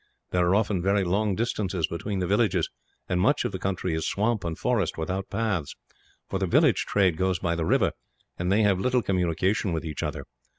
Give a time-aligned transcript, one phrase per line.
[0.31, 2.67] There are often very long distances between the villages,
[3.07, 5.75] and much of the country is swamp and forest, without paths;
[6.27, 7.91] for the village trade goes by the river,
[8.35, 10.25] and they have little communication with each other.